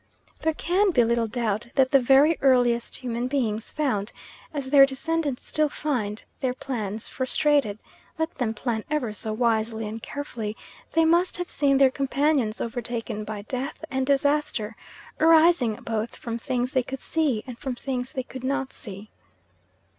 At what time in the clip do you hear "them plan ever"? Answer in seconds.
8.39-9.13